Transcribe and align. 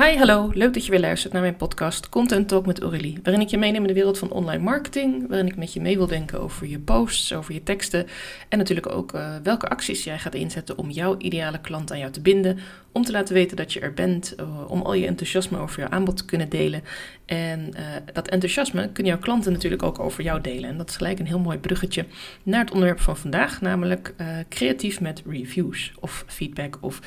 Hi, 0.00 0.16
hallo. 0.16 0.50
Leuk 0.54 0.74
dat 0.74 0.84
je 0.84 0.90
weer 0.90 1.00
luistert 1.00 1.32
naar 1.32 1.42
mijn 1.42 1.56
podcast 1.56 2.08
Content 2.08 2.48
Talk 2.48 2.66
met 2.66 2.80
Aurélie, 2.80 3.18
waarin 3.22 3.42
ik 3.42 3.48
je 3.48 3.58
meeneem 3.58 3.80
in 3.80 3.86
de 3.86 3.94
wereld 3.94 4.18
van 4.18 4.30
online 4.30 4.62
marketing, 4.62 5.28
waarin 5.28 5.46
ik 5.46 5.56
met 5.56 5.72
je 5.72 5.80
mee 5.80 5.96
wil 5.96 6.06
denken 6.06 6.40
over 6.40 6.66
je 6.66 6.78
posts, 6.78 7.32
over 7.32 7.54
je 7.54 7.62
teksten 7.62 8.06
en 8.48 8.58
natuurlijk 8.58 8.92
ook 8.92 9.14
uh, 9.14 9.36
welke 9.42 9.68
acties 9.68 10.04
jij 10.04 10.18
gaat 10.18 10.34
inzetten 10.34 10.78
om 10.78 10.90
jouw 10.90 11.16
ideale 11.18 11.60
klant 11.60 11.92
aan 11.92 11.98
jou 11.98 12.12
te 12.12 12.20
binden, 12.20 12.58
om 12.92 13.04
te 13.04 13.12
laten 13.12 13.34
weten 13.34 13.56
dat 13.56 13.72
je 13.72 13.80
er 13.80 13.94
bent, 13.94 14.34
uh, 14.40 14.70
om 14.70 14.82
al 14.82 14.94
je 14.94 15.06
enthousiasme 15.06 15.58
over 15.58 15.80
jouw 15.80 15.88
aanbod 15.88 16.16
te 16.16 16.24
kunnen 16.24 16.48
delen. 16.48 16.82
En 17.26 17.60
uh, 17.60 17.80
dat 18.12 18.28
enthousiasme 18.28 18.90
kunnen 18.92 19.12
jouw 19.12 19.22
klanten 19.22 19.52
natuurlijk 19.52 19.82
ook 19.82 19.98
over 19.98 20.22
jou 20.22 20.40
delen. 20.40 20.70
En 20.70 20.76
dat 20.76 20.88
is 20.88 20.96
gelijk 20.96 21.18
een 21.18 21.26
heel 21.26 21.38
mooi 21.38 21.58
bruggetje 21.58 22.04
naar 22.42 22.60
het 22.60 22.70
onderwerp 22.70 23.00
van 23.00 23.16
vandaag, 23.16 23.60
namelijk 23.60 24.14
creatief 24.48 25.00
met 25.00 25.22
reviews 25.26 25.92
of 26.00 26.24
feedback 26.26 26.78
of 26.80 27.00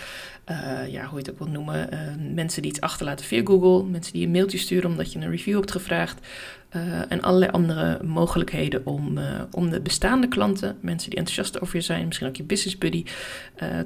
ja, 0.89 1.05
hoe 1.05 1.19
je 1.19 1.25
het 1.25 1.31
ook 1.31 1.37
wil 1.37 1.47
noemen, 1.47 1.89
mensen 2.33 2.61
die 2.61 2.71
iets 2.71 2.81
achterlaten 2.83 3.25
via 3.25 3.41
Google, 3.45 3.83
mensen 3.83 4.13
die 4.13 4.25
een 4.25 4.31
mailtje 4.31 4.57
sturen 4.57 4.89
omdat 4.89 5.11
je 5.13 5.19
een 5.19 5.29
review 5.29 5.55
hebt 5.55 5.71
gevraagd. 5.71 6.27
Uh, 6.75 7.11
en 7.11 7.21
allerlei 7.21 7.51
andere 7.51 8.03
mogelijkheden 8.03 8.85
om, 8.85 9.17
uh, 9.17 9.23
om 9.51 9.69
de 9.69 9.81
bestaande 9.81 10.27
klanten, 10.27 10.77
mensen 10.79 11.09
die 11.09 11.19
enthousiast 11.19 11.61
over 11.61 11.75
je 11.75 11.81
zijn, 11.81 12.05
misschien 12.05 12.27
ook 12.27 12.35
je 12.35 12.43
business 12.43 12.77
buddy, 12.77 13.05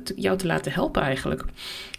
te, 0.04 0.14
jou 0.16 0.38
te 0.38 0.48
laten 0.48 0.72
helpen 0.72 1.02
eigenlijk. 1.02 1.44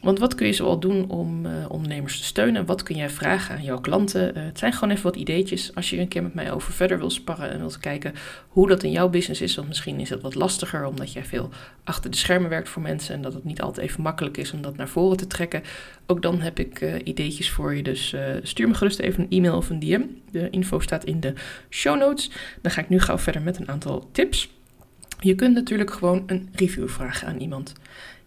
Want 0.01 0.19
wat 0.19 0.35
kun 0.35 0.47
je 0.47 0.53
zoal 0.53 0.81
doen 0.81 1.11
om 1.11 1.47
ondernemers 1.69 2.19
te 2.19 2.25
steunen? 2.25 2.67
Wat 2.67 2.83
kun 2.83 2.97
jij 2.97 3.11
vragen 3.11 3.55
aan 3.55 3.63
jouw 3.63 3.81
klanten? 3.81 4.39
het 4.39 4.59
zijn 4.59 4.73
gewoon 4.73 4.91
even 4.91 5.05
wat 5.05 5.17
ideetjes. 5.17 5.75
Als 5.75 5.91
je 5.91 5.99
een 5.99 6.09
keer 6.09 6.23
met 6.23 6.35
mij 6.35 6.53
over 6.53 6.73
verder 6.73 6.99
wil 6.99 7.11
sparren 7.11 7.51
en 7.51 7.59
wilt 7.59 7.79
kijken 7.79 8.15
hoe 8.49 8.69
dat 8.69 8.83
in 8.83 8.91
jouw 8.91 9.09
business 9.09 9.41
is, 9.41 9.55
want 9.55 9.69
misschien 9.69 10.01
is 10.01 10.11
het 10.11 10.23
wat 10.23 10.35
lastiger 10.35 10.85
omdat 10.85 11.13
jij 11.13 11.25
veel 11.25 11.51
achter 11.85 12.11
de 12.11 12.17
schermen 12.17 12.51
werkt 12.51 12.69
voor 12.69 12.83
mensen 12.83 13.15
en 13.15 13.23
dat 13.23 13.35
het 13.35 13.45
niet 13.45 13.61
altijd 13.61 13.87
even 13.89 14.03
makkelijk 14.03 14.37
is 14.37 14.53
om 14.53 14.63
dat 14.63 14.77
naar 14.77 14.89
voren 14.89 15.17
te 15.17 15.27
trekken. 15.27 15.63
Ook 16.07 16.23
dan 16.23 16.41
heb 16.41 16.59
ik 16.59 17.01
ideetjes 17.05 17.51
voor 17.51 17.75
je. 17.75 17.83
Dus 17.83 18.15
stuur 18.43 18.69
me 18.69 18.75
gerust 18.75 18.99
even 18.99 19.23
een 19.23 19.31
e-mail 19.31 19.57
of 19.57 19.71
een 19.71 19.81
DM. 19.81 20.03
De 20.31 20.51
info 20.51 20.78
staat 20.83 21.05
in 21.05 21.21
de 21.21 21.33
show 21.71 21.99
notes. 21.99 22.31
Dan 22.63 22.73
ga 22.73 22.81
ik 22.81 22.89
nu 22.89 23.01
gauw 23.01 23.19
verder 23.19 23.43
met 23.43 23.59
een 23.59 23.69
aantal 23.69 24.09
tips. 24.13 24.51
Je 25.21 25.35
kunt 25.35 25.55
natuurlijk 25.55 25.93
gewoon 25.93 26.23
een 26.27 26.49
review 26.53 26.89
vragen 26.89 27.29
aan 27.29 27.39
iemand. 27.39 27.73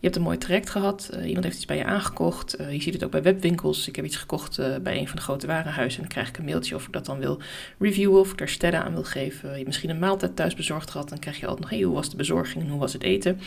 Je 0.02 0.08
hebt 0.08 0.16
een 0.16 0.26
mooi 0.26 0.38
traject 0.38 0.70
gehad, 0.70 1.10
uh, 1.14 1.28
iemand 1.28 1.44
heeft 1.44 1.56
iets 1.56 1.66
bij 1.66 1.78
je 1.78 1.86
aangekocht. 1.86 2.60
Uh, 2.60 2.72
je 2.72 2.82
ziet 2.82 2.94
het 2.94 3.04
ook 3.04 3.12
bij 3.12 3.22
webwinkels. 3.24 3.88
Ik 3.88 3.96
heb 3.96 4.06
iets 4.06 4.16
gekocht 4.16 4.60
uh, 4.60 4.76
bij 4.78 4.98
een 4.98 5.08
van 5.08 5.16
de 5.16 5.22
grote 5.22 5.48
warenhuizen 5.48 6.02
en 6.02 6.08
dan 6.08 6.14
krijg 6.14 6.30
ik 6.30 6.38
een 6.38 6.46
mailtje 6.46 6.76
of 6.76 6.86
ik 6.86 6.94
dat 6.94 7.06
dan 7.06 7.20
wil 7.20 7.42
reviewen 7.80 8.20
of 8.20 8.32
ik 8.32 8.38
daar 8.38 8.50
sterren 8.50 8.84
aan 8.84 8.94
wil 8.94 9.04
geven. 9.04 9.50
Je 9.50 9.56
hebt 9.56 9.66
misschien 9.66 9.90
een 9.90 10.00
maaltijd 10.00 10.36
thuis 10.36 10.56
bezorgd 10.56 10.92
gehad, 10.92 11.10
dan 11.10 11.20
krijg 11.20 11.40
je 11.40 11.46
altijd 11.46 11.62
nog, 11.62 11.70
hey, 11.70 11.82
hoe 11.82 11.96
was 11.96 12.10
de 12.10 12.16
bezorging 12.16 12.64
en 12.64 12.70
hoe 12.70 12.80
was 12.80 12.94
het 12.94 13.04
eten? 13.04 13.40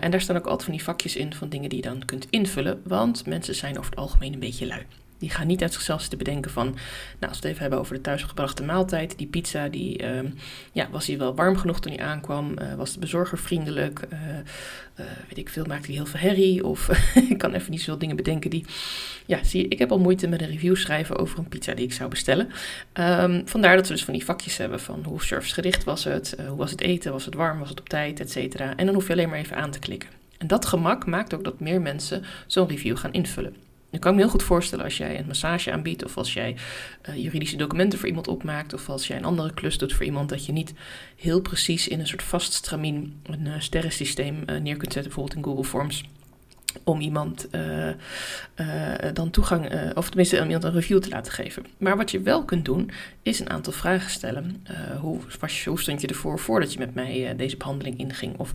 en 0.00 0.10
daar 0.10 0.20
staan 0.20 0.36
ook 0.36 0.44
altijd 0.44 0.62
van 0.62 0.72
die 0.72 0.82
vakjes 0.82 1.16
in 1.16 1.34
van 1.34 1.48
dingen 1.48 1.68
die 1.68 1.82
je 1.82 1.88
dan 1.88 2.04
kunt 2.04 2.26
invullen, 2.30 2.80
want 2.84 3.26
mensen 3.26 3.54
zijn 3.54 3.78
over 3.78 3.90
het 3.90 3.98
algemeen 3.98 4.32
een 4.32 4.38
beetje 4.38 4.66
lui. 4.66 4.82
Die 5.18 5.30
gaan 5.30 5.46
niet 5.46 5.62
uit 5.62 5.72
zichzelf 5.72 6.00
zitten 6.00 6.18
bedenken 6.18 6.50
van, 6.50 6.66
nou 6.66 6.76
als 7.20 7.30
we 7.30 7.36
het 7.36 7.44
even 7.44 7.60
hebben 7.60 7.78
over 7.78 7.94
de 7.94 8.00
thuisgebrachte 8.00 8.62
maaltijd, 8.62 9.18
die 9.18 9.26
pizza, 9.26 9.68
die, 9.68 10.02
uh, 10.02 10.30
ja, 10.72 10.88
was 10.90 11.06
hij 11.06 11.18
wel 11.18 11.34
warm 11.34 11.56
genoeg 11.56 11.80
toen 11.80 11.92
hij 11.92 12.04
aankwam? 12.04 12.54
Uh, 12.58 12.74
was 12.74 12.92
de 12.92 12.98
bezorger 12.98 13.38
vriendelijk? 13.38 14.00
Uh, 14.12 14.18
weet 15.28 15.38
ik 15.38 15.48
veel, 15.48 15.64
maakte 15.64 15.86
hij 15.86 15.94
heel 15.94 16.06
veel 16.06 16.20
herrie? 16.20 16.64
Of 16.64 16.88
ik 17.30 17.38
kan 17.38 17.54
even 17.54 17.70
niet 17.70 17.80
zoveel 17.80 17.98
dingen 17.98 18.16
bedenken 18.16 18.50
die, 18.50 18.64
ja, 19.26 19.44
zie 19.44 19.62
je, 19.62 19.68
ik 19.68 19.78
heb 19.78 19.90
al 19.90 19.98
moeite 19.98 20.28
met 20.28 20.40
een 20.40 20.50
review 20.50 20.76
schrijven 20.76 21.18
over 21.18 21.38
een 21.38 21.48
pizza 21.48 21.74
die 21.74 21.84
ik 21.84 21.92
zou 21.92 22.10
bestellen. 22.10 22.48
Um, 22.94 23.42
vandaar 23.48 23.76
dat 23.76 23.86
we 23.86 23.92
dus 23.92 24.04
van 24.04 24.14
die 24.14 24.24
vakjes 24.24 24.56
hebben 24.56 24.80
van 24.80 25.04
hoe 25.04 25.22
servicegericht 25.22 25.84
was 25.84 26.04
het, 26.04 26.36
hoe 26.48 26.56
was 26.56 26.70
het 26.70 26.80
eten, 26.80 27.12
was 27.12 27.24
het 27.24 27.34
warm, 27.34 27.58
was 27.58 27.68
het 27.68 27.80
op 27.80 27.88
tijd, 27.88 28.20
et 28.20 28.30
cetera. 28.30 28.76
En 28.76 28.86
dan 28.86 28.94
hoef 28.94 29.06
je 29.06 29.12
alleen 29.12 29.28
maar 29.28 29.38
even 29.38 29.56
aan 29.56 29.70
te 29.70 29.78
klikken. 29.78 30.08
En 30.38 30.46
dat 30.46 30.66
gemak 30.66 31.06
maakt 31.06 31.34
ook 31.34 31.44
dat 31.44 31.60
meer 31.60 31.80
mensen 31.80 32.24
zo'n 32.46 32.68
review 32.68 32.96
gaan 32.96 33.12
invullen. 33.12 33.65
Nu 33.96 34.02
kan 34.02 34.10
ik 34.10 34.16
me 34.16 34.22
heel 34.22 34.32
goed 34.32 34.42
voorstellen 34.42 34.84
als 34.84 34.96
jij 34.96 35.18
een 35.18 35.26
massage 35.26 35.72
aanbiedt 35.72 36.04
of 36.04 36.16
als 36.16 36.32
jij 36.32 36.56
uh, 37.08 37.16
juridische 37.16 37.56
documenten 37.56 37.98
voor 37.98 38.08
iemand 38.08 38.28
opmaakt 38.28 38.74
of 38.74 38.88
als 38.88 39.06
jij 39.06 39.16
een 39.16 39.24
andere 39.24 39.54
klus 39.54 39.78
doet 39.78 39.92
voor 39.92 40.04
iemand, 40.04 40.28
dat 40.28 40.46
je 40.46 40.52
niet 40.52 40.74
heel 41.16 41.40
precies 41.40 41.88
in 41.88 42.00
een 42.00 42.06
soort 42.06 42.22
vast 42.22 42.52
stramien 42.52 43.20
een 43.22 43.46
uh, 43.46 43.54
sterrensysteem 43.58 44.42
uh, 44.46 44.60
neer 44.60 44.76
kunt 44.76 44.92
zetten, 44.92 45.02
bijvoorbeeld 45.02 45.36
in 45.36 45.44
Google 45.44 45.64
Forms 45.64 46.04
om 46.84 47.00
iemand 47.00 47.46
uh, 47.52 47.88
uh, 47.88 47.94
dan 49.12 49.30
toegang, 49.30 49.72
uh, 49.72 49.90
of 49.94 50.08
tenminste 50.08 50.36
om 50.36 50.44
iemand 50.44 50.64
een 50.64 50.72
review 50.72 50.98
te 50.98 51.08
laten 51.08 51.32
geven. 51.32 51.66
Maar 51.78 51.96
wat 51.96 52.10
je 52.10 52.20
wel 52.20 52.44
kunt 52.44 52.64
doen, 52.64 52.90
is 53.22 53.40
een 53.40 53.50
aantal 53.50 53.72
vragen 53.72 54.10
stellen. 54.10 54.66
hoe, 55.00 55.20
was 55.40 55.64
je, 55.64 55.70
hoe 55.70 55.80
stond 55.80 56.00
je 56.00 56.06
ervoor 56.06 56.38
voordat 56.38 56.72
je 56.72 56.78
met 56.78 56.94
mij 56.94 57.34
deze 57.36 57.56
behandeling 57.56 57.98
inging? 57.98 58.38
Of 58.38 58.50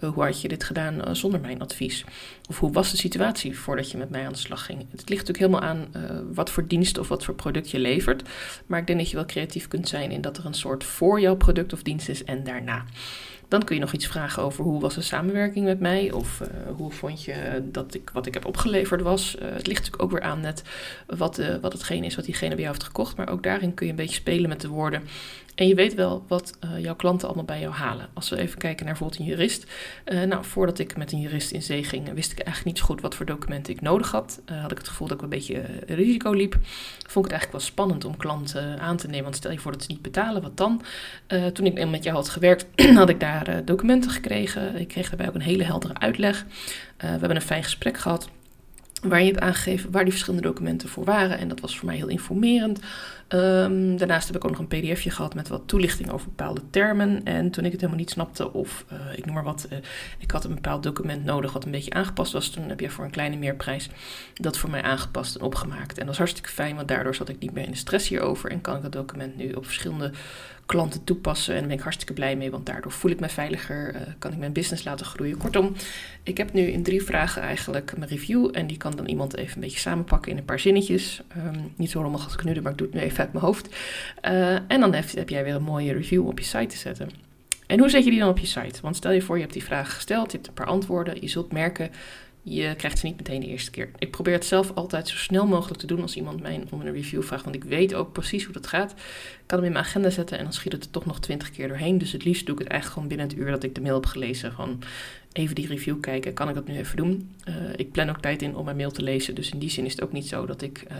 hoe 0.00 0.24
had 0.24 0.40
je 0.40 0.48
dit 0.48 0.64
gedaan 0.64 1.16
zonder 1.16 1.40
mijn 1.40 1.60
advies? 1.60 2.04
Of 2.48 2.58
hoe 2.58 2.72
was 2.72 2.90
de 2.90 2.96
situatie 2.96 3.58
voordat 3.58 3.90
je 3.90 3.98
met 3.98 4.10
mij 4.10 4.26
aan 4.26 4.32
de 4.32 4.38
slag 4.38 4.64
ging? 4.64 4.78
Het 4.78 5.08
ligt 5.08 5.26
natuurlijk 5.26 5.38
helemaal 5.38 5.60
aan 5.60 5.86
wat 6.34 6.50
voor 6.50 6.66
dienst 6.66 6.98
of 6.98 7.08
wat 7.08 7.24
voor 7.24 7.34
product 7.34 7.70
je 7.70 7.78
levert. 7.78 8.22
Maar 8.66 8.80
ik 8.80 8.86
denk 8.86 8.98
dat 8.98 9.10
je 9.10 9.16
wel 9.16 9.26
creatief 9.26 9.68
kunt 9.68 9.88
zijn 9.88 10.10
in 10.10 10.20
dat 10.20 10.38
er 10.38 10.46
een 10.46 10.54
soort 10.54 10.84
voor 10.84 11.20
jouw 11.20 11.36
product 11.36 11.72
of 11.72 11.82
dienst 11.82 12.08
is 12.08 12.24
en 12.24 12.44
daarna. 12.44 12.84
Dan 13.48 13.64
kun 13.64 13.74
je 13.74 13.80
nog 13.80 13.92
iets 13.92 14.06
vragen 14.06 14.42
over 14.42 14.64
hoe 14.64 14.80
was 14.80 14.94
de 14.94 15.00
samenwerking 15.00 15.64
met 15.64 15.80
mij 15.80 16.12
of 16.12 16.40
uh, 16.40 16.48
hoe 16.76 16.90
vond 16.90 17.24
je 17.24 17.62
dat 17.64 17.94
ik 17.94 18.10
wat 18.12 18.26
ik 18.26 18.34
heb 18.34 18.44
opgeleverd 18.44 19.02
was. 19.02 19.36
Uh, 19.36 19.42
het 19.42 19.66
ligt 19.66 19.78
natuurlijk 19.78 20.02
ook 20.02 20.10
weer 20.10 20.30
aan 20.30 20.40
net 20.40 20.62
wat, 21.06 21.38
uh, 21.38 21.54
wat 21.60 21.72
hetgeen 21.72 22.04
is 22.04 22.16
wat 22.16 22.24
diegene 22.24 22.54
bij 22.54 22.58
jou 22.58 22.70
heeft 22.72 22.86
gekocht. 22.86 23.16
Maar 23.16 23.28
ook 23.28 23.42
daarin 23.42 23.74
kun 23.74 23.86
je 23.86 23.92
een 23.92 23.98
beetje 23.98 24.14
spelen 24.14 24.48
met 24.48 24.60
de 24.60 24.68
woorden. 24.68 25.02
En 25.56 25.68
je 25.68 25.74
weet 25.74 25.94
wel 25.94 26.24
wat 26.28 26.58
uh, 26.64 26.82
jouw 26.82 26.96
klanten 26.96 27.26
allemaal 27.26 27.44
bij 27.44 27.60
jou 27.60 27.72
halen. 27.72 28.08
Als 28.12 28.28
we 28.28 28.36
even 28.36 28.58
kijken 28.58 28.84
naar 28.84 28.94
bijvoorbeeld 28.94 29.20
een 29.20 29.34
jurist. 29.34 29.66
Uh, 30.04 30.22
nou, 30.22 30.44
voordat 30.44 30.78
ik 30.78 30.96
met 30.96 31.12
een 31.12 31.20
jurist 31.20 31.50
in 31.50 31.62
zee 31.62 31.84
ging, 31.84 32.12
wist 32.12 32.32
ik 32.32 32.38
eigenlijk 32.38 32.66
niet 32.66 32.78
zo 32.78 32.84
goed 32.84 33.00
wat 33.00 33.14
voor 33.14 33.26
documenten 33.26 33.72
ik 33.72 33.80
nodig 33.80 34.10
had. 34.10 34.40
Uh, 34.50 34.60
had 34.60 34.70
ik 34.70 34.78
het 34.78 34.88
gevoel 34.88 35.08
dat 35.08 35.16
ik 35.16 35.22
een 35.22 35.28
beetje 35.28 35.64
risico 35.86 36.32
liep. 36.32 36.52
Vond 36.52 37.26
ik 37.26 37.32
het 37.32 37.40
eigenlijk 37.40 37.52
wel 37.52 37.60
spannend 37.60 38.04
om 38.04 38.16
klanten 38.16 38.80
aan 38.80 38.96
te 38.96 39.06
nemen. 39.06 39.22
Want 39.22 39.36
stel 39.36 39.50
je 39.50 39.58
voor 39.58 39.72
dat 39.72 39.82
ze 39.82 39.90
niet 39.90 40.02
betalen, 40.02 40.42
wat 40.42 40.56
dan? 40.56 40.82
toen 41.52 41.66
ik 41.66 41.88
met 41.88 42.04
jou 42.04 42.16
had 42.16 42.28
gewerkt, 42.28 42.66
had 42.94 43.08
ik 43.08 43.20
daar 43.20 43.64
documenten 43.64 44.10
gekregen. 44.10 44.76
Ik 44.76 44.88
kreeg 44.88 45.08
daarbij 45.08 45.28
ook 45.28 45.34
een 45.34 45.40
hele 45.40 45.64
heldere 45.64 45.98
uitleg. 45.98 46.44
we 46.96 47.06
hebben 47.06 47.36
een 47.36 47.42
fijn 47.42 47.62
gesprek 47.62 47.98
gehad 47.98 48.28
waar 49.08 49.20
je 49.20 49.26
hebt 49.26 49.40
aangegeven 49.40 49.90
waar 49.90 50.02
die 50.02 50.12
verschillende 50.12 50.46
documenten 50.46 50.88
voor 50.88 51.04
waren. 51.04 51.38
En 51.38 51.48
dat 51.48 51.60
was 51.60 51.78
voor 51.78 51.86
mij 51.86 51.96
heel 51.96 52.08
informerend. 52.08 52.80
Um, 53.28 53.96
daarnaast 53.96 54.26
heb 54.26 54.36
ik 54.36 54.44
ook 54.44 54.50
nog 54.50 54.60
een 54.60 54.66
pdfje 54.66 55.10
gehad 55.10 55.34
met 55.34 55.48
wat 55.48 55.62
toelichting 55.66 56.10
over 56.10 56.28
bepaalde 56.28 56.60
termen. 56.70 57.24
En 57.24 57.50
toen 57.50 57.64
ik 57.64 57.70
het 57.72 57.80
helemaal 57.80 58.00
niet 58.00 58.10
snapte 58.10 58.52
of 58.52 58.84
uh, 58.92 59.18
ik 59.18 59.24
noem 59.24 59.34
maar 59.34 59.44
wat, 59.44 59.68
uh, 59.72 59.78
ik 60.18 60.30
had 60.30 60.44
een 60.44 60.54
bepaald 60.54 60.82
document 60.82 61.24
nodig 61.24 61.52
wat 61.52 61.64
een 61.64 61.70
beetje 61.70 61.92
aangepast 61.92 62.32
was. 62.32 62.48
Toen 62.48 62.68
heb 62.68 62.80
je 62.80 62.90
voor 62.90 63.04
een 63.04 63.10
kleine 63.10 63.36
meerprijs 63.36 63.88
dat 64.34 64.58
voor 64.58 64.70
mij 64.70 64.82
aangepast 64.82 65.36
en 65.36 65.42
opgemaakt. 65.42 65.90
En 65.90 65.98
dat 65.98 66.06
was 66.06 66.18
hartstikke 66.18 66.48
fijn, 66.48 66.76
want 66.76 66.88
daardoor 66.88 67.14
zat 67.14 67.28
ik 67.28 67.38
niet 67.38 67.52
meer 67.52 67.64
in 67.64 67.70
de 67.70 67.76
stress 67.76 68.08
hierover. 68.08 68.50
En 68.50 68.60
kan 68.60 68.76
ik 68.76 68.82
dat 68.82 68.92
document 68.92 69.36
nu 69.36 69.52
op 69.52 69.64
verschillende 69.64 70.10
klanten 70.66 71.04
toepassen. 71.04 71.54
En 71.54 71.58
daar 71.58 71.68
ben 71.68 71.76
ik 71.76 71.82
hartstikke 71.82 72.12
blij 72.12 72.36
mee, 72.36 72.50
want 72.50 72.66
daardoor 72.66 72.92
voel 72.92 73.10
ik 73.10 73.20
me 73.20 73.28
veiliger, 73.28 73.94
uh, 73.94 74.00
kan 74.18 74.32
ik 74.32 74.38
mijn 74.38 74.52
business 74.52 74.84
laten 74.84 75.06
groeien. 75.06 75.36
Kortom, 75.36 75.72
ik 76.22 76.36
heb 76.36 76.52
nu 76.52 76.62
in 76.62 76.82
drie 76.82 77.02
vragen 77.02 77.42
eigenlijk 77.42 77.96
mijn 77.96 78.10
review. 78.10 78.48
En 78.52 78.66
die 78.66 78.76
kan 78.76 78.96
dan 78.96 79.06
iemand 79.06 79.36
even 79.36 79.54
een 79.54 79.60
beetje 79.60 79.78
samenpakken 79.78 80.32
in 80.32 80.38
een 80.38 80.44
paar 80.44 80.60
zinnetjes. 80.60 81.20
Um, 81.36 81.72
niet 81.76 81.90
zo 81.90 82.00
rommelig 82.00 82.24
als 82.24 82.34
ik 82.34 82.44
nu 82.44 82.60
maar 82.60 82.72
ik 82.72 82.78
doe 82.78 82.86
het 82.86 82.96
nu 82.96 83.02
even 83.02 83.18
uit 83.18 83.32
mijn 83.32 83.44
hoofd. 83.44 83.68
Uh, 84.22 84.54
en 84.54 84.80
dan 84.80 84.94
heb, 84.94 85.10
heb 85.10 85.28
jij 85.28 85.44
weer 85.44 85.54
een 85.54 85.62
mooie 85.62 85.92
review 85.92 86.26
op 86.26 86.38
je 86.38 86.44
site 86.44 86.66
te 86.66 86.76
zetten. 86.76 87.10
En 87.66 87.78
hoe 87.78 87.88
zet 87.88 88.04
je 88.04 88.10
die 88.10 88.18
dan 88.18 88.28
op 88.28 88.38
je 88.38 88.46
site? 88.46 88.80
Want 88.82 88.96
stel 88.96 89.10
je 89.10 89.22
voor, 89.22 89.34
je 89.34 89.40
hebt 89.40 89.52
die 89.52 89.64
vraag 89.64 89.94
gesteld, 89.94 90.30
je 90.30 90.36
hebt 90.36 90.48
een 90.48 90.54
paar 90.54 90.66
antwoorden. 90.66 91.20
Je 91.20 91.28
zult 91.28 91.52
merken, 91.52 91.90
je 92.48 92.74
krijgt 92.74 92.98
ze 92.98 93.06
niet 93.06 93.16
meteen 93.16 93.40
de 93.40 93.46
eerste 93.46 93.70
keer. 93.70 93.90
Ik 93.98 94.10
probeer 94.10 94.32
het 94.34 94.44
zelf 94.44 94.72
altijd 94.74 95.08
zo 95.08 95.16
snel 95.16 95.46
mogelijk 95.46 95.80
te 95.80 95.86
doen 95.86 96.02
als 96.02 96.16
iemand 96.16 96.42
mij 96.42 96.62
om 96.70 96.80
een 96.80 96.92
review 96.92 97.22
vraagt. 97.22 97.44
Want 97.44 97.56
ik 97.56 97.64
weet 97.64 97.94
ook 97.94 98.12
precies 98.12 98.44
hoe 98.44 98.52
dat 98.52 98.66
gaat. 98.66 98.90
Ik 98.90 98.96
kan 99.46 99.58
hem 99.58 99.66
in 99.66 99.72
mijn 99.72 99.84
agenda 99.84 100.10
zetten 100.10 100.38
en 100.38 100.44
dan 100.44 100.52
schiet 100.52 100.72
het 100.72 100.84
er 100.84 100.90
toch 100.90 101.06
nog 101.06 101.20
twintig 101.20 101.50
keer 101.50 101.68
doorheen. 101.68 101.98
Dus 101.98 102.12
het 102.12 102.24
liefst 102.24 102.46
doe 102.46 102.54
ik 102.54 102.60
het 102.60 102.70
eigenlijk 102.70 103.00
gewoon 103.00 103.16
binnen 103.16 103.36
het 103.36 103.46
uur 103.46 103.50
dat 103.50 103.62
ik 103.62 103.74
de 103.74 103.80
mail 103.80 103.94
heb 103.94 104.06
gelezen. 104.06 104.52
Gewoon 104.52 104.82
even 105.36 105.54
die 105.54 105.66
review 105.66 106.00
kijken. 106.00 106.34
Kan 106.34 106.48
ik 106.48 106.54
dat 106.54 106.66
nu 106.66 106.76
even 106.76 106.96
doen? 106.96 107.34
Uh, 107.48 107.54
ik 107.76 107.92
plan 107.92 108.08
ook 108.08 108.20
tijd 108.20 108.42
in 108.42 108.56
om 108.56 108.64
mijn 108.64 108.76
mail 108.76 108.90
te 108.90 109.02
lezen. 109.02 109.34
Dus 109.34 109.50
in 109.50 109.58
die 109.58 109.70
zin 109.70 109.84
is 109.84 109.92
het 109.92 110.02
ook 110.02 110.12
niet 110.12 110.28
zo 110.28 110.46
dat 110.46 110.62
ik 110.62 110.84
uh, 110.90 110.96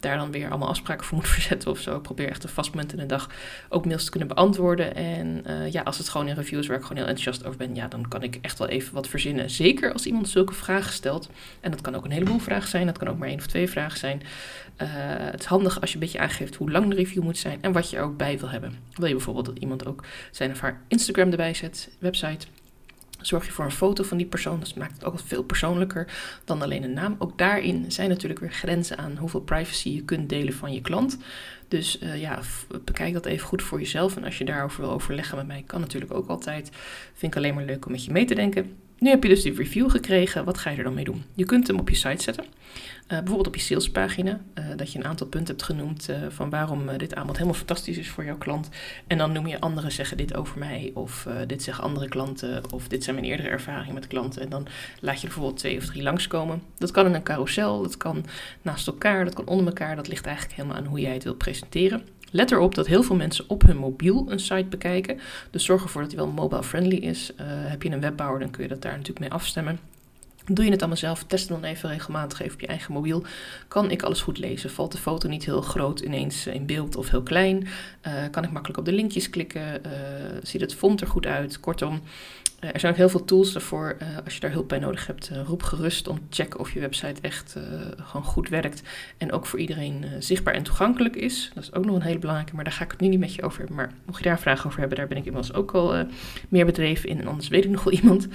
daar 0.00 0.16
dan 0.16 0.30
weer 0.30 0.48
allemaal 0.48 0.68
afspraken 0.68 1.06
voor 1.06 1.16
moet 1.18 1.28
verzetten 1.28 1.70
of 1.70 1.78
zo. 1.78 1.96
Ik 1.96 2.02
probeer 2.02 2.28
echt 2.28 2.42
een 2.42 2.48
vast 2.48 2.70
moment 2.70 2.92
in 2.92 2.98
de 2.98 3.06
dag 3.06 3.30
ook 3.68 3.86
mails 3.86 4.04
te 4.04 4.10
kunnen 4.10 4.28
beantwoorden. 4.28 4.94
En 4.94 5.44
uh, 5.46 5.72
ja, 5.72 5.82
als 5.82 5.98
het 5.98 6.08
gewoon 6.08 6.28
in 6.28 6.34
reviews 6.34 6.66
waar 6.66 6.76
ik 6.76 6.82
gewoon 6.82 6.98
heel 6.98 7.06
enthousiast 7.06 7.46
over 7.46 7.58
ben, 7.58 7.74
ja, 7.74 7.88
dan 7.88 8.08
kan 8.08 8.22
ik 8.22 8.38
echt 8.40 8.58
wel 8.58 8.68
even 8.68 8.94
wat 8.94 9.08
verzinnen. 9.08 9.50
Zeker 9.50 9.92
als 9.92 10.06
iemand 10.06 10.28
zulke 10.28 10.54
vragen 10.54 10.92
stelt. 10.92 11.30
En 11.60 11.70
dat 11.70 11.80
kan 11.80 11.94
ook 11.94 12.04
een 12.04 12.10
heleboel 12.10 12.38
vragen 12.38 12.68
zijn. 12.68 12.86
Dat 12.86 12.98
kan 12.98 13.08
ook 13.08 13.18
maar 13.18 13.28
één 13.28 13.38
of 13.38 13.46
twee 13.46 13.68
vragen 13.68 13.98
zijn. 13.98 14.22
het 15.30 15.40
is 15.40 15.46
handig 15.46 15.80
als 15.80 15.90
je 15.90 15.94
een 15.94 16.02
beetje 16.02 16.18
aangeeft 16.18 16.54
hoe 16.54 16.70
lang 16.70 16.88
de 16.88 16.94
review 16.94 17.22
moet 17.22 17.38
zijn 17.38 17.62
en 17.62 17.72
wat 17.72 17.90
je 17.90 17.96
er 17.96 18.02
ook 18.02 18.16
bij 18.16 18.38
wil 18.38 18.48
hebben. 18.48 18.74
Wil 18.94 19.06
je 19.06 19.14
bijvoorbeeld 19.14 19.46
dat 19.46 19.58
iemand 19.58 19.86
ook 19.86 20.04
zijn 20.30 20.50
of 20.50 20.60
haar 20.60 20.80
Instagram 20.88 21.30
erbij 21.30 21.54
zet, 21.54 21.90
website 21.98 22.46
Zorg 23.22 23.46
je 23.46 23.52
voor 23.52 23.64
een 23.64 23.70
foto 23.70 24.02
van 24.02 24.16
die 24.16 24.26
persoon. 24.26 24.60
Dat 24.60 24.74
maakt 24.74 24.92
het 24.92 25.04
ook 25.04 25.20
veel 25.24 25.42
persoonlijker 25.42 26.12
dan 26.44 26.62
alleen 26.62 26.82
een 26.82 26.92
naam. 26.92 27.16
Ook 27.18 27.38
daarin 27.38 27.92
zijn 27.92 28.08
natuurlijk 28.08 28.40
weer 28.40 28.52
grenzen 28.52 28.98
aan 28.98 29.16
hoeveel 29.16 29.40
privacy 29.40 29.88
je 29.88 30.02
kunt 30.02 30.28
delen 30.28 30.54
van 30.54 30.72
je 30.72 30.80
klant. 30.80 31.18
Dus 31.68 31.98
uh, 32.02 32.20
ja, 32.20 32.38
bekijk 32.84 33.12
dat 33.12 33.26
even 33.26 33.46
goed 33.46 33.62
voor 33.62 33.78
jezelf. 33.78 34.16
En 34.16 34.24
als 34.24 34.38
je 34.38 34.44
daarover 34.44 34.80
wil 34.80 34.90
overleggen 34.90 35.36
met 35.36 35.46
mij, 35.46 35.62
kan 35.66 35.80
natuurlijk 35.80 36.14
ook 36.14 36.28
altijd. 36.28 36.70
Vind 37.14 37.32
ik 37.32 37.36
alleen 37.36 37.54
maar 37.54 37.64
leuk 37.64 37.86
om 37.86 37.92
met 37.92 38.04
je 38.04 38.12
mee 38.12 38.24
te 38.24 38.34
denken. 38.34 38.76
Nu 39.00 39.10
heb 39.10 39.22
je 39.22 39.28
dus 39.28 39.42
die 39.42 39.54
review 39.54 39.90
gekregen. 39.90 40.44
Wat 40.44 40.58
ga 40.58 40.70
je 40.70 40.76
er 40.76 40.84
dan 40.84 40.94
mee 40.94 41.04
doen? 41.04 41.24
Je 41.34 41.44
kunt 41.44 41.66
hem 41.66 41.78
op 41.78 41.88
je 41.88 41.94
site 41.94 42.22
zetten. 42.22 42.44
Uh, 42.44 43.18
bijvoorbeeld 43.18 43.46
op 43.46 43.54
je 43.54 43.60
salespagina, 43.60 44.40
uh, 44.54 44.64
dat 44.76 44.92
je 44.92 44.98
een 44.98 45.04
aantal 45.04 45.26
punten 45.26 45.54
hebt 45.54 45.66
genoemd 45.66 46.10
uh, 46.10 46.16
van 46.28 46.50
waarom 46.50 46.96
dit 46.96 47.14
aanbod 47.14 47.36
helemaal 47.36 47.58
fantastisch 47.58 47.96
is 47.96 48.08
voor 48.08 48.24
jouw 48.24 48.38
klant. 48.38 48.68
En 49.06 49.18
dan 49.18 49.32
noem 49.32 49.46
je 49.46 49.60
anderen 49.60 49.92
zeggen 49.92 50.16
dit 50.16 50.34
over 50.34 50.58
mij, 50.58 50.90
of 50.94 51.26
dit 51.46 51.62
zeggen 51.62 51.84
andere 51.84 52.08
klanten, 52.08 52.72
of 52.72 52.88
dit 52.88 53.04
zijn 53.04 53.16
mijn 53.16 53.28
eerdere 53.28 53.48
ervaringen 53.48 53.94
met 53.94 54.06
klanten. 54.06 54.42
En 54.42 54.48
dan 54.48 54.66
laat 55.00 55.14
je 55.14 55.20
er 55.20 55.26
bijvoorbeeld 55.26 55.58
twee 55.58 55.76
of 55.76 55.84
drie 55.84 56.02
langskomen. 56.02 56.62
Dat 56.78 56.90
kan 56.90 57.06
in 57.06 57.14
een 57.14 57.22
carousel, 57.22 57.82
dat 57.82 57.96
kan 57.96 58.24
naast 58.62 58.86
elkaar, 58.86 59.24
dat 59.24 59.34
kan 59.34 59.46
onder 59.46 59.66
elkaar. 59.66 59.96
Dat 59.96 60.08
ligt 60.08 60.26
eigenlijk 60.26 60.56
helemaal 60.56 60.76
aan 60.76 60.86
hoe 60.86 61.00
jij 61.00 61.12
het 61.12 61.24
wilt 61.24 61.38
presenteren. 61.38 62.02
Let 62.30 62.50
erop 62.50 62.74
dat 62.74 62.86
heel 62.86 63.02
veel 63.02 63.16
mensen 63.16 63.44
op 63.48 63.62
hun 63.62 63.76
mobiel 63.76 64.26
een 64.28 64.40
site 64.40 64.66
bekijken. 64.68 65.20
Dus 65.50 65.64
zorg 65.64 65.82
ervoor 65.82 66.00
dat 66.00 66.10
die 66.10 66.18
wel 66.18 66.28
mobile 66.28 66.62
friendly 66.62 66.96
is. 66.96 67.32
heb 67.42 67.82
je 67.82 67.90
een 67.90 68.00
webbouwer, 68.00 68.40
dan 68.40 68.50
kun 68.50 68.62
je 68.62 68.68
dat 68.68 68.82
daar 68.82 68.92
natuurlijk 68.92 69.20
mee 69.20 69.32
afstemmen. 69.32 69.78
Doe 70.52 70.64
je 70.64 70.70
het 70.70 70.80
allemaal 70.80 70.98
zelf, 70.98 71.24
test 71.24 71.48
dan 71.48 71.64
even 71.64 71.88
regelmatig 71.88 72.40
even 72.40 72.54
op 72.54 72.60
je 72.60 72.66
eigen 72.66 72.92
mobiel. 72.92 73.24
Kan 73.68 73.90
ik 73.90 74.02
alles 74.02 74.20
goed 74.20 74.38
lezen? 74.38 74.70
Valt 74.70 74.92
de 74.92 74.98
foto 74.98 75.28
niet 75.28 75.44
heel 75.44 75.60
groot 75.60 76.00
ineens 76.00 76.46
in 76.46 76.66
beeld 76.66 76.96
of 76.96 77.10
heel 77.10 77.22
klein? 77.22 77.68
Uh, 78.06 78.12
kan 78.30 78.44
ik 78.44 78.50
makkelijk 78.50 78.78
op 78.78 78.84
de 78.84 78.92
linkjes 78.92 79.30
klikken? 79.30 79.80
Uh, 79.86 79.92
ziet 80.42 80.60
het 80.60 80.74
font 80.74 81.00
er 81.00 81.06
goed 81.06 81.26
uit? 81.26 81.60
Kortom, 81.60 82.00
uh, 82.60 82.70
er 82.72 82.80
zijn 82.80 82.92
ook 82.92 82.98
heel 82.98 83.08
veel 83.08 83.24
tools 83.24 83.52
daarvoor. 83.52 83.96
als 84.24 84.34
je 84.34 84.40
daar 84.40 84.50
hulp 84.50 84.68
bij 84.68 84.78
nodig 84.78 85.06
hebt, 85.06 85.30
roep 85.46 85.62
gerust 85.62 86.08
om 86.08 86.16
te 86.16 86.42
checken 86.42 86.60
of 86.60 86.72
je 86.72 86.80
website 86.80 87.20
echt 87.20 87.56
gewoon 87.96 88.24
goed 88.24 88.48
werkt. 88.48 88.82
En 89.18 89.32
ook 89.32 89.46
voor 89.46 89.58
iedereen 89.58 90.04
zichtbaar 90.18 90.54
en 90.54 90.62
toegankelijk 90.62 91.16
is. 91.16 91.50
Dat 91.54 91.62
is 91.62 91.72
ook 91.72 91.84
nog 91.84 91.94
een 91.94 92.02
hele 92.02 92.18
belangrijke, 92.18 92.54
maar 92.54 92.64
daar 92.64 92.72
ga 92.72 92.84
ik 92.84 92.90
het 92.90 93.00
nu 93.00 93.08
niet 93.08 93.18
met 93.18 93.34
je 93.34 93.42
over 93.42 93.58
hebben. 93.58 93.76
Maar 93.76 93.92
mocht 94.04 94.18
je 94.18 94.28
daar 94.28 94.40
vragen 94.40 94.66
over 94.66 94.78
hebben, 94.78 94.98
daar 94.98 95.08
ben 95.08 95.16
ik 95.16 95.24
inmiddels 95.24 95.54
ook 95.54 95.74
al 95.74 96.06
meer 96.48 96.66
bedreven 96.66 97.08
in. 97.08 97.20
En 97.20 97.26
anders 97.26 97.48
weet 97.48 97.64
ik 97.64 97.70
nog 97.70 97.84
wel 97.84 97.92
iemand. 97.92 98.28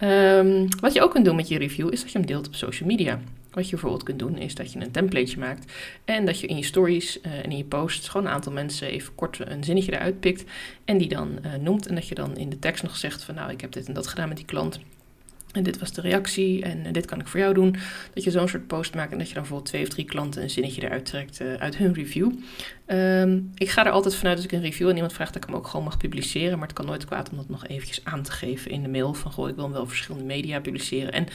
Um, 0.00 0.68
wat 0.80 0.92
je 0.92 1.02
ook 1.02 1.10
kunt 1.10 1.24
doen 1.24 1.36
met 1.36 1.48
je 1.48 1.55
review 1.58 1.92
is 1.92 2.00
dat 2.00 2.12
je 2.12 2.18
hem 2.18 2.26
deelt 2.26 2.46
op 2.46 2.54
social 2.54 2.88
media. 2.88 3.20
Wat 3.50 3.64
je 3.64 3.70
bijvoorbeeld 3.70 4.02
kunt 4.02 4.18
doen 4.18 4.38
is 4.38 4.54
dat 4.54 4.72
je 4.72 4.80
een 4.80 4.90
templateje 4.90 5.38
maakt 5.38 5.72
en 6.04 6.24
dat 6.24 6.40
je 6.40 6.46
in 6.46 6.56
je 6.56 6.64
stories 6.64 7.18
uh, 7.20 7.32
en 7.32 7.50
in 7.50 7.56
je 7.56 7.64
posts 7.64 8.08
gewoon 8.08 8.26
een 8.26 8.32
aantal 8.32 8.52
mensen 8.52 8.88
even 8.88 9.14
kort 9.14 9.38
een 9.38 9.64
zinnetje 9.64 9.92
eruit 9.92 10.20
pikt 10.20 10.44
en 10.84 10.98
die 10.98 11.08
dan 11.08 11.38
uh, 11.44 11.54
noemt 11.54 11.86
en 11.86 11.94
dat 11.94 12.08
je 12.08 12.14
dan 12.14 12.36
in 12.36 12.48
de 12.48 12.58
tekst 12.58 12.82
nog 12.82 12.96
zegt 12.96 13.22
van 13.22 13.34
nou 13.34 13.50
ik 13.50 13.60
heb 13.60 13.72
dit 13.72 13.86
en 13.86 13.94
dat 13.94 14.06
gedaan 14.06 14.28
met 14.28 14.36
die 14.36 14.46
klant. 14.46 14.80
En 15.56 15.62
dit 15.62 15.78
was 15.78 15.92
de 15.92 16.00
reactie 16.00 16.62
en 16.62 16.86
uh, 16.86 16.92
dit 16.92 17.06
kan 17.06 17.20
ik 17.20 17.26
voor 17.26 17.40
jou 17.40 17.54
doen. 17.54 17.76
Dat 18.14 18.24
je 18.24 18.30
zo'n 18.30 18.48
soort 18.48 18.66
post 18.66 18.94
maakt 18.94 19.12
en 19.12 19.18
dat 19.18 19.28
je 19.28 19.34
dan 19.34 19.42
bijvoorbeeld 19.42 19.70
twee 19.70 19.82
of 19.82 19.88
drie 19.88 20.04
klanten 20.04 20.42
een 20.42 20.50
zinnetje 20.50 20.82
eruit 20.82 21.04
trekt 21.04 21.40
uit 21.58 21.76
hun 21.76 21.94
review. 21.94 22.32
Um, 22.86 23.50
ik 23.54 23.70
ga 23.70 23.86
er 23.86 23.92
altijd 23.92 24.14
vanuit 24.14 24.36
als 24.36 24.44
ik 24.44 24.52
een 24.52 24.60
review 24.60 24.88
en 24.88 24.94
iemand 24.94 25.12
vraagt 25.12 25.32
dat 25.32 25.42
ik 25.42 25.48
hem 25.48 25.58
ook 25.58 25.66
gewoon 25.66 25.84
mag 25.84 25.96
publiceren. 25.96 26.58
Maar 26.58 26.68
het 26.68 26.76
kan 26.76 26.86
nooit 26.86 27.04
kwaad 27.04 27.30
om 27.30 27.36
dat 27.36 27.48
nog 27.48 27.66
eventjes 27.66 28.04
aan 28.04 28.22
te 28.22 28.32
geven 28.32 28.70
in 28.70 28.82
de 28.82 28.88
mail. 28.88 29.14
Van 29.14 29.32
goh, 29.32 29.48
ik 29.48 29.54
wil 29.54 29.64
hem 29.64 29.72
wel 29.72 29.86
verschillende 29.86 30.26
media 30.26 30.60
publiceren. 30.60 31.12
En 31.12 31.26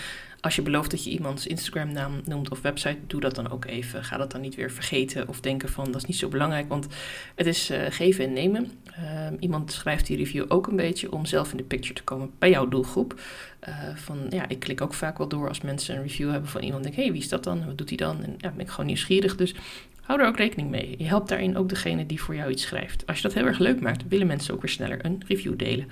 als 0.42 0.56
je 0.56 0.62
belooft 0.62 0.92
dat 0.92 1.04
je 1.04 1.10
iemands 1.10 1.48
Instagram 1.48 1.92
naam 1.92 2.22
noemt 2.26 2.50
of 2.50 2.62
website, 2.62 2.98
doe 3.08 3.22
dat 3.22 3.36
dan 3.36 3.52
ook 3.52 3.66
even. 3.66 4.04
Ga 4.04 4.18
dat 4.18 4.32
dan 4.32 4.42
niet 4.42 4.56
weer 4.56 4.72
vergeten 4.72 5.28
of 5.28 5.40
denken 5.40 5.70
van 5.70 5.86
dat 5.86 5.96
is 5.96 6.06
niet 6.06 6.18
zo 6.18 6.28
belangrijk. 6.28 6.68
Want 6.68 6.88
het 7.36 7.48
is 7.48 7.72
uh, 7.72 7.80
geven 7.90 8.26
en 8.26 8.34
nemen. 8.34 8.72
Um, 9.28 9.38
iemand 9.40 9.72
schrijft 9.72 10.08
die 10.08 10.18
review 10.18 10.46
ook 10.48 10.68
een 10.68 10.76
beetje 10.76 11.12
om 11.12 11.26
zelf 11.26 11.52
in 11.52 11.58
de 11.58 11.64
picture 11.64 11.94
te 11.94 12.04
komen 12.04 12.32
bij 12.40 12.50
jouw 12.50 12.68
doelgroep. 12.68 13.20
Uh, 13.70 13.96
van 13.96 14.18
ja, 14.30 14.48
ik 14.48 14.60
klik 14.60 14.82
ook 14.82 14.94
vaak 14.94 15.18
wel 15.18 15.28
door 15.28 15.48
als 15.48 15.62
mensen 15.62 15.96
een 15.96 16.02
review 16.02 16.32
hebben 16.32 16.50
van 16.50 16.62
iemand. 16.62 16.84
Denk, 16.84 16.96
hé, 16.96 17.02
hey, 17.02 17.12
wie 17.12 17.22
is 17.22 17.30
dat 17.30 17.44
dan? 17.44 17.66
Wat 17.66 17.78
doet 17.78 17.90
hij 17.90 17.98
dan? 17.98 18.24
En 18.24 18.36
ja, 18.38 18.50
ben 18.50 18.66
ik 18.66 18.70
gewoon 18.70 18.86
nieuwsgierig. 18.86 19.36
Dus 19.36 19.56
hou 20.02 20.22
er 20.22 20.28
ook 20.28 20.38
rekening 20.38 20.70
mee. 20.70 20.96
Je 20.98 21.08
helpt 21.08 21.30
daarin 21.30 21.58
ook 21.58 21.70
degene 21.70 22.06
die 22.06 22.22
voor 22.22 22.36
jou 22.36 22.52
iets 22.52 22.64
schrijft. 22.64 23.08
Als 23.08 23.18
je 23.18 23.24
dat 23.24 23.34
heel 23.34 23.46
erg 23.46 23.60
leuk 23.60 23.82
maakt, 23.82 24.08
willen 24.08 24.28
mensen 24.28 24.54
ook 24.54 24.62
weer 24.62 24.72
sneller 24.72 25.06
een 25.06 25.24
review 25.28 25.58
delen. 25.58 25.88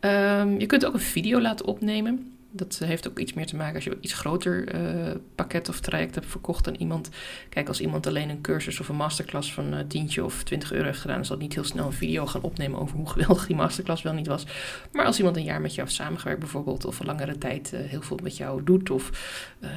Um, 0.00 0.60
je 0.60 0.66
kunt 0.66 0.86
ook 0.86 0.94
een 0.94 1.00
video 1.00 1.40
laten 1.40 1.66
opnemen. 1.66 2.35
Dat 2.56 2.80
heeft 2.84 3.08
ook 3.08 3.18
iets 3.18 3.32
meer 3.32 3.46
te 3.46 3.56
maken 3.56 3.74
als 3.74 3.84
je 3.84 3.98
iets 4.00 4.12
groter 4.12 4.74
uh, 4.74 5.10
pakket 5.34 5.68
of 5.68 5.80
traject 5.80 6.14
hebt 6.14 6.26
verkocht 6.26 6.68
aan 6.68 6.74
iemand. 6.74 7.08
Kijk, 7.48 7.68
als 7.68 7.80
iemand 7.80 8.06
alleen 8.06 8.28
een 8.28 8.40
cursus 8.40 8.80
of 8.80 8.88
een 8.88 8.96
masterclass 8.96 9.52
van 9.52 9.74
uh, 9.74 9.80
tientje 9.88 10.24
of 10.24 10.42
20 10.42 10.72
euro 10.72 10.84
heeft 10.84 11.00
gedaan, 11.00 11.16
dan 11.16 11.24
zal 11.24 11.36
niet 11.36 11.54
heel 11.54 11.64
snel 11.64 11.86
een 11.86 11.92
video 11.92 12.26
gaan 12.26 12.42
opnemen 12.42 12.80
over 12.80 12.96
hoe 12.96 13.08
geweldig 13.16 13.46
die 13.46 13.56
masterclass 13.56 14.02
wel 14.02 14.12
niet 14.12 14.26
was. 14.26 14.46
Maar 14.92 15.04
als 15.04 15.18
iemand 15.18 15.36
een 15.36 15.44
jaar 15.44 15.60
met 15.60 15.74
jou 15.74 15.86
heeft 15.86 16.00
samengewerkt 16.00 16.40
bijvoorbeeld, 16.40 16.84
of 16.84 17.00
een 17.00 17.06
langere 17.06 17.38
tijd 17.38 17.72
uh, 17.74 17.80
heel 17.80 18.02
veel 18.02 18.18
met 18.22 18.36
jou 18.36 18.64
doet, 18.64 18.90
of 18.90 19.10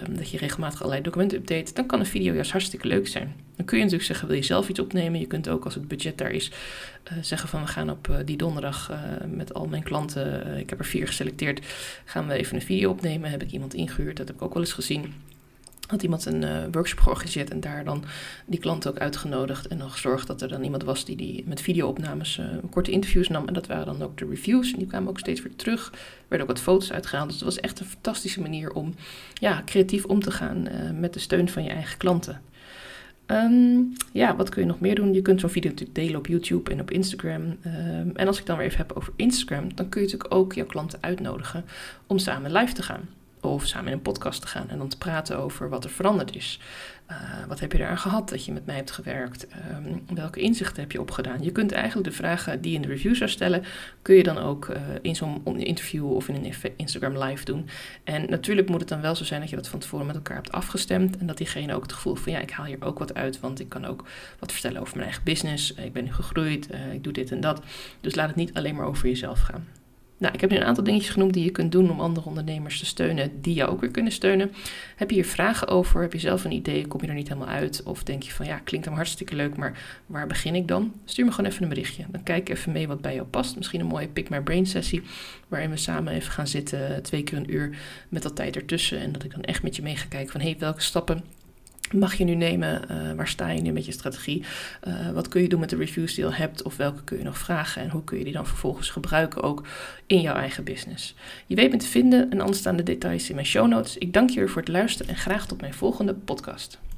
um, 0.08 0.16
dat 0.18 0.30
je 0.30 0.38
regelmatig 0.38 0.80
allerlei 0.80 1.04
documenten 1.04 1.38
update, 1.38 1.74
dan 1.74 1.86
kan 1.86 2.00
een 2.00 2.06
video 2.06 2.34
juist 2.34 2.52
hartstikke 2.52 2.88
leuk 2.88 3.08
zijn. 3.08 3.36
Dan 3.56 3.66
kun 3.66 3.78
je 3.78 3.84
natuurlijk 3.84 4.12
zeggen, 4.12 4.28
wil 4.28 4.38
je 4.38 4.44
zelf 4.44 4.70
iets 4.70 4.80
opnemen? 4.80 5.20
Je 5.20 5.26
kunt 5.26 5.50
ook 5.50 5.66
als 5.66 5.74
het 5.74 5.88
budget 5.88 6.18
daar 6.18 6.32
is 6.32 6.52
zeggen 7.22 7.50
van 7.50 7.62
we 7.62 7.68
gaan 7.68 7.90
op 7.90 8.22
die 8.26 8.38
donderdag 8.38 8.92
met 9.28 9.54
al 9.54 9.68
mijn 9.68 9.84
klanten, 9.84 10.58
ik 10.58 10.70
heb 10.70 10.80
er 10.80 10.86
vier 10.86 11.08
geselecteerd, 11.08 11.66
gaan 12.06 12.28
we 12.28 12.34
even 12.34 12.56
een 12.56 12.62
video 12.70 12.90
opnemen. 12.90 13.30
Heb 13.30 13.44
ik 13.44 13.52
iemand 13.52 13.74
ingehuurd, 13.74 14.18
dat 14.18 14.28
heb 14.28 14.36
ik 14.36 14.42
ook 14.42 14.54
wel 14.54 14.64
eens 14.64 14.74
gezien. 14.74 15.14
Had 15.88 16.04
iemand 16.04 16.26
een 16.26 16.72
workshop 16.72 17.00
georganiseerd 17.00 17.50
en 17.50 17.60
daar 17.60 17.84
dan 17.84 18.04
die 18.46 18.60
klanten 18.60 18.92
ook 18.92 18.98
uitgenodigd. 18.98 19.68
En 19.68 19.78
dan 19.78 19.92
gezorgd 19.92 20.28
dat 20.28 20.42
er 20.42 20.48
dan 20.48 20.64
iemand 20.64 20.84
was 20.84 21.06
die, 21.06 21.16
die 21.16 21.44
met 21.48 21.62
videoopnames 21.62 22.42
korte 22.70 22.92
interviews 22.92 23.28
nam. 23.28 23.48
En 23.48 23.54
dat 23.54 23.68
waren 23.68 23.86
dan 23.86 24.02
ook 24.02 24.18
de 24.18 24.26
reviews. 24.30 24.72
En 24.72 24.80
die 24.80 24.88
kwamen 24.88 25.10
ook 25.10 25.20
steeds 25.20 25.42
weer 25.42 25.56
terug. 25.56 25.92
Er 25.92 26.00
werden 26.28 26.48
ook 26.48 26.54
wat 26.54 26.64
foto's 26.64 26.92
uitgehaald. 26.92 27.28
Dus 27.28 27.36
het 27.36 27.46
was 27.46 27.60
echt 27.60 27.80
een 27.80 27.86
fantastische 27.86 28.42
manier 28.42 28.72
om 28.72 28.94
ja, 29.34 29.62
creatief 29.66 30.06
om 30.06 30.22
te 30.22 30.32
gaan 30.32 30.68
met 31.00 31.14
de 31.14 31.20
steun 31.20 31.50
van 31.50 31.64
je 31.64 31.70
eigen 31.70 31.98
klanten. 31.98 32.42
Um, 33.32 33.94
ja, 34.12 34.36
wat 34.36 34.50
kun 34.50 34.62
je 34.62 34.68
nog 34.68 34.80
meer 34.80 34.96
doen? 34.96 35.14
Je 35.14 35.22
kunt 35.22 35.40
zo'n 35.40 35.50
video 35.50 35.70
natuurlijk 35.70 36.00
delen 36.00 36.20
op 36.20 36.28
YouTube 36.28 36.72
en 36.72 36.80
op 36.80 36.92
Instagram. 36.92 37.42
Um, 37.42 38.12
en 38.16 38.28
als 38.28 38.40
ik 38.40 38.46
dan 38.46 38.58
weer 38.58 38.66
even 38.66 38.78
heb 38.78 38.92
over 38.92 39.14
Instagram, 39.16 39.76
dan 39.76 39.90
kun 39.90 40.02
je 40.02 40.08
natuurlijk 40.08 40.34
ook 40.34 40.54
jouw 40.54 40.66
klanten 40.66 41.00
uitnodigen 41.02 41.66
om 42.08 42.18
samen 42.18 42.52
live 42.52 42.74
te 42.74 42.84
gaan. 42.84 43.19
Of 43.42 43.66
samen 43.66 43.88
in 43.88 43.94
een 43.94 44.02
podcast 44.02 44.42
te 44.42 44.48
gaan 44.48 44.70
en 44.70 44.78
dan 44.78 44.88
te 44.88 44.98
praten 44.98 45.38
over 45.38 45.70
wat 45.70 45.84
er 45.84 45.90
veranderd 45.90 46.36
is. 46.36 46.60
Uh, 47.12 47.18
wat 47.48 47.60
heb 47.60 47.72
je 47.72 47.80
eraan 47.80 47.98
gehad 47.98 48.30
dat 48.30 48.46
je 48.46 48.52
met 48.52 48.66
mij 48.66 48.76
hebt 48.76 48.92
gewerkt? 48.92 49.48
Um, 49.72 50.04
welke 50.14 50.40
inzichten 50.40 50.82
heb 50.82 50.92
je 50.92 51.02
opgedaan? 51.02 51.44
Je 51.44 51.52
kunt 51.52 51.72
eigenlijk 51.72 52.10
de 52.10 52.16
vragen 52.16 52.62
die 52.62 52.72
je 52.72 52.76
in 52.76 52.82
de 52.82 52.88
review 52.88 53.16
zou 53.16 53.30
stellen, 53.30 53.64
kun 54.02 54.16
je 54.16 54.24
dan 54.24 54.38
ook 54.38 54.68
uh, 54.68 54.78
in 55.02 55.16
zo'n 55.16 55.60
interview 55.60 56.12
of 56.12 56.28
in 56.28 56.36
een 56.36 56.74
Instagram 56.76 57.24
live 57.24 57.46
doen. 57.46 57.70
En 58.04 58.30
natuurlijk 58.30 58.70
moet 58.70 58.80
het 58.80 58.90
dan 58.90 59.02
wel 59.02 59.16
zo 59.16 59.24
zijn 59.24 59.42
dat 59.42 59.50
je 59.50 59.56
dat 59.56 59.68
van 59.68 59.80
tevoren 59.80 60.06
met 60.06 60.16
elkaar 60.16 60.36
hebt 60.36 60.52
afgestemd. 60.52 61.18
En 61.18 61.28
dat 61.28 61.38
diegene 61.38 61.76
ook 61.76 61.82
het 61.82 61.94
gevoel 61.94 62.16
van 62.16 62.32
ja, 62.32 62.40
ik 62.40 62.52
haal 62.52 62.66
hier 62.66 62.84
ook 62.86 63.00
wat 63.00 63.14
uit, 63.14 63.40
want 63.40 63.60
ik 63.60 63.70
kan 63.70 63.86
ook 63.86 64.04
wat 64.40 64.52
vertellen 64.52 64.82
over 64.82 64.94
mijn 64.94 65.08
eigen 65.08 65.26
business. 65.26 65.74
Ik 65.74 65.94
ben 65.94 66.04
nu 66.04 66.14
gegroeid, 66.14 66.72
uh, 66.72 66.94
ik 66.94 67.04
doe 67.04 67.14
dit 67.14 67.32
en 67.32 67.42
dat. 67.42 67.62
Dus 68.02 68.16
laat 68.16 68.28
het 68.28 68.36
niet 68.36 68.54
alleen 68.54 68.76
maar 68.76 68.86
over 68.86 69.08
jezelf 69.08 69.40
gaan. 69.40 69.68
Nou, 70.20 70.34
ik 70.34 70.42
heb 70.42 70.50
nu 70.50 70.56
een 70.56 70.64
aantal 70.64 70.84
dingetjes 70.84 71.12
genoemd 71.12 71.34
die 71.34 71.44
je 71.44 71.50
kunt 71.50 71.72
doen 71.72 71.90
om 71.90 72.00
andere 72.00 72.28
ondernemers 72.28 72.80
te 72.80 72.86
steunen, 72.86 73.42
die 73.42 73.54
jou 73.54 73.72
ook 73.72 73.82
weer 73.82 73.92
kunnen 73.92 74.12
steunen. 74.12 74.52
Heb 74.96 75.10
je 75.10 75.16
hier 75.16 75.26
vragen 75.26 75.68
over? 75.68 76.02
Heb 76.02 76.14
je 76.14 76.20
zelf 76.20 76.44
een 76.44 76.52
idee? 76.52 76.88
Kom 76.88 77.02
je 77.02 77.08
er 77.08 77.14
niet 77.14 77.28
helemaal 77.28 77.54
uit? 77.54 77.84
Of 77.84 78.04
denk 78.04 78.24
je 78.24 78.32
van 78.32 78.46
ja, 78.46 78.62
klinkt 78.64 78.86
hem 78.86 78.96
hartstikke 78.96 79.36
leuk, 79.36 79.58
maar 79.58 80.02
waar 80.06 80.28
begin 80.28 80.56
ik 80.56 80.68
dan? 80.68 80.94
Stuur 81.06 81.26
me 81.26 81.32
gewoon 81.32 81.50
even 81.50 81.64
een 81.64 81.70
berichtje. 81.70 82.06
Dan 82.10 82.24
kijk 82.24 82.50
even 82.50 82.72
mee 82.72 82.88
wat 82.88 83.02
bij 83.02 83.14
jou 83.14 83.28
past. 83.28 83.56
Misschien 83.56 83.80
een 83.80 83.86
mooie 83.86 84.08
Pick 84.08 84.30
My 84.30 84.42
Brain 84.42 84.66
sessie, 84.66 85.02
waarin 85.48 85.70
we 85.70 85.78
samen 85.78 86.14
even 86.14 86.32
gaan 86.32 86.48
zitten, 86.48 87.04
twee 87.04 87.24
keer 87.24 87.38
een 87.38 87.54
uur 87.54 87.78
met 88.10 88.24
dat 88.24 88.36
tijd 88.36 88.56
ertussen. 88.56 89.00
En 89.00 89.12
dat 89.12 89.24
ik 89.24 89.32
dan 89.32 89.42
echt 89.42 89.64
met 89.64 89.76
je 89.76 89.82
mee 89.82 89.96
ga 89.96 90.06
kijken 90.10 90.32
van 90.32 90.42
hé, 90.42 90.50
hey, 90.50 90.60
welke 90.60 90.82
stappen 90.82 91.24
mag 91.94 92.14
je 92.14 92.24
nu 92.24 92.36
nemen? 92.36 92.82
Uh, 92.92 93.14
waar 93.16 93.28
sta 93.28 93.50
je 93.50 93.62
nu 93.62 93.72
met 93.72 93.86
je 93.86 93.92
strategie? 93.92 94.44
Uh, 94.88 95.12
wat 95.12 95.28
kun 95.28 95.42
je 95.42 95.50
doen 95.50 95.60
met 95.60 95.70
de 95.70 95.76
reviews 95.76 96.14
die 96.14 96.24
je 96.24 96.30
al 96.30 96.36
hebt? 96.36 96.64
Of 96.64 96.78
welke 96.78 97.04
kun 97.04 97.18
je 97.18 97.24
nog 97.24 97.38
vragen? 97.38 97.82
En 97.82 97.90
hoe 97.90 98.04
kun 98.04 98.18
je 98.18 98.24
die 98.24 98.34
dan 98.34 98.48
vervolgens 98.48 98.90
gebruiken 98.90 99.44
ook 99.44 99.68
in 100.06 100.22
jouw 100.22 100.36
eigen 100.36 100.64
business? 100.64 101.16
Je 101.46 101.56
weet 101.56 101.72
me 101.72 101.78
te 101.78 101.88
vinden 101.88 102.32
en 102.32 102.40
anders 102.40 102.60
staan 102.60 102.76
de 102.76 102.84
details 102.84 103.30
in 103.30 103.36
mijn 103.36 103.48
show 103.48 103.68
notes. 103.68 103.98
Ik 103.98 104.14
dank 104.14 104.30
je 104.30 104.48
voor 104.48 104.62
het 104.62 104.72
luisteren 104.72 105.12
en 105.14 105.20
graag 105.20 105.48
tot 105.48 105.62
mijn 105.62 105.74
volgende 105.74 106.14
podcast. 106.14 106.80